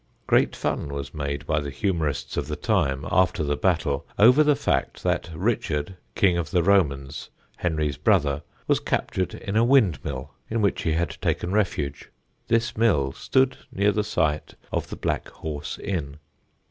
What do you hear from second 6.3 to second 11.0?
of the Romans, Henry's brother, was captured in a windmill in which he